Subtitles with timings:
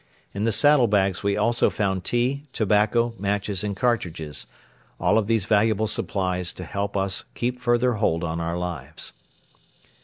[0.33, 4.47] In the saddle bags we also found tea, tobacco, matches and cartridges
[4.99, 9.13] all of these valuable supplies to help us keep further hold on our lives.